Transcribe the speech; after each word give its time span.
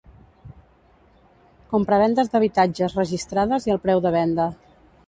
Compravendes 1.75 2.33
d'habitatges 2.33 2.99
registrades 3.05 3.71
i 3.71 3.77
el 3.79 3.83
preu 3.87 4.05
de 4.09 4.17
venda. 4.19 4.53